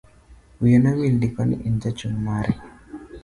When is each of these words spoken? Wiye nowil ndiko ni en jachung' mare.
Wiye 0.59 0.77
nowil 0.83 1.13
ndiko 1.17 1.39
ni 1.47 1.55
en 1.67 1.75
jachung' 1.81 2.19
mare. 2.25 2.53